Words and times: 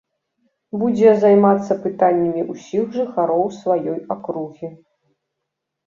Будзе 0.83 1.09
займацца 1.23 1.77
пытаннямі 1.85 2.41
ўсіх 2.51 2.85
жыхароў 2.99 3.47
сваёй 3.61 3.97
акругі. 4.17 4.77